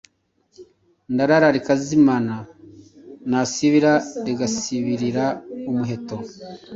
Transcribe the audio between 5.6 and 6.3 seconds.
umuheto.